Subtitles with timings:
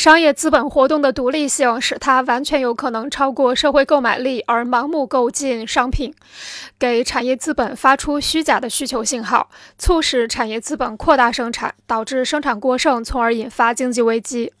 [0.00, 6.14] 商业资本活动的独立性使它完全有可能超过社会购买力而盲目购进商品
[6.78, 14.54] 给产业资本发出虚假的需求信号促使产业资本扩大生产导致生产过剩从而引发经济危机。